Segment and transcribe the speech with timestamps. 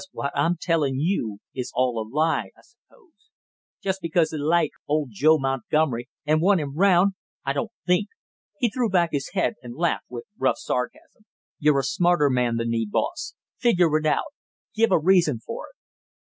[0.01, 3.29] Because what I'm tellin' you is all a lie, I suppose!
[3.83, 7.13] Just because they like old Joe Montgomery and want him 'round!
[7.45, 8.07] I don't think!"
[8.57, 11.25] He threw back his head and laughed with rough sarcasm.
[11.59, 14.33] "You're a smarter man than me, boss; figure it out;
[14.73, 15.75] give a reason for it!"